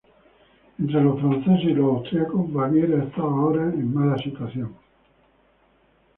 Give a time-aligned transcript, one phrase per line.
[0.79, 4.75] Entre los franceses y los austríacos, Baviera estaba ahora en mala situación.